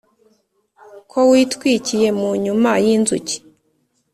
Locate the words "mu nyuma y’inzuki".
2.19-3.37